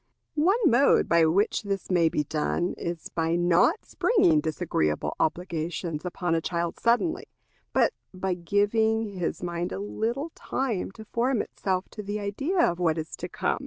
One 0.41 0.57
mode 0.65 1.07
by 1.07 1.27
which 1.27 1.61
this 1.61 1.91
may 1.91 2.09
be 2.09 2.23
done 2.23 2.73
is 2.75 3.09
by 3.09 3.35
not 3.35 3.85
springing 3.85 4.39
disagreeable 4.41 5.15
obligations 5.19 6.03
upon 6.05 6.33
a 6.33 6.41
child 6.41 6.79
suddenly, 6.79 7.25
but 7.71 7.93
by 8.11 8.33
giving 8.33 9.09
his 9.19 9.43
mind 9.43 9.71
a 9.71 9.77
little 9.77 10.31
time 10.33 10.89
to 10.93 11.05
form 11.05 11.39
itself 11.43 11.87
to 11.89 12.01
the 12.01 12.19
idea 12.19 12.61
of 12.65 12.79
what 12.79 12.97
is 12.97 13.15
to 13.17 13.29
come. 13.29 13.59